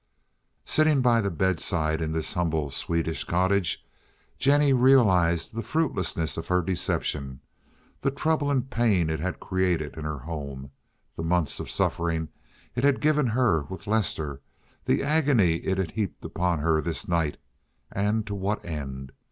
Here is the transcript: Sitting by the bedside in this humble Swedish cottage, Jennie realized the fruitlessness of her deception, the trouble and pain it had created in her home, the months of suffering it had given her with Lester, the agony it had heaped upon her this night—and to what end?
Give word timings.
Sitting 0.65 1.01
by 1.03 1.21
the 1.21 1.29
bedside 1.29 2.01
in 2.01 2.11
this 2.11 2.33
humble 2.33 2.71
Swedish 2.71 3.23
cottage, 3.23 3.85
Jennie 4.39 4.73
realized 4.73 5.53
the 5.53 5.61
fruitlessness 5.61 6.37
of 6.37 6.47
her 6.47 6.63
deception, 6.63 7.39
the 7.99 8.09
trouble 8.09 8.49
and 8.49 8.67
pain 8.67 9.11
it 9.11 9.19
had 9.19 9.39
created 9.39 9.95
in 9.97 10.03
her 10.03 10.17
home, 10.17 10.71
the 11.15 11.21
months 11.21 11.59
of 11.59 11.69
suffering 11.69 12.29
it 12.73 12.83
had 12.83 12.99
given 12.99 13.27
her 13.27 13.61
with 13.65 13.85
Lester, 13.85 14.41
the 14.85 15.03
agony 15.03 15.57
it 15.57 15.77
had 15.77 15.91
heaped 15.91 16.25
upon 16.25 16.57
her 16.57 16.81
this 16.81 17.07
night—and 17.07 18.25
to 18.25 18.33
what 18.33 18.65
end? 18.65 19.11